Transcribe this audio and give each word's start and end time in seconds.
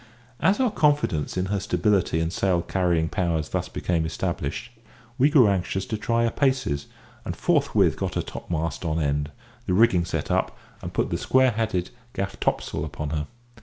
As 0.39 0.59
our 0.59 0.71
confidence 0.71 1.37
in 1.37 1.45
her 1.45 1.59
stability 1.59 2.19
and 2.19 2.33
sail 2.33 2.63
carrying 2.63 3.07
powers 3.07 3.49
thus 3.49 3.69
became 3.69 4.03
established, 4.03 4.71
we 5.19 5.29
grew 5.29 5.47
anxious 5.47 5.85
to 5.85 5.95
try 5.95 6.23
her 6.23 6.31
paces, 6.31 6.87
and 7.23 7.35
forthwith 7.35 7.97
got 7.97 8.15
her 8.15 8.23
topmast 8.23 8.83
on 8.83 8.99
end, 8.99 9.29
the 9.67 9.75
rigging 9.75 10.05
set 10.05 10.31
up, 10.31 10.57
and 10.81 10.91
put 10.91 11.11
the 11.11 11.19
square 11.19 11.51
headed 11.51 11.91
gaff 12.13 12.39
topsail 12.39 12.83
upon 12.83 13.11
her. 13.11 13.27